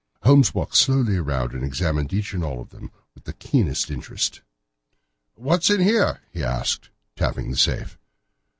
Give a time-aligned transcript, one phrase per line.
[0.23, 4.41] Holmes walked slowly round and examined each and all of them with the keenest interest.
[5.35, 7.99] "What's in here?" he asked, tapping the safe.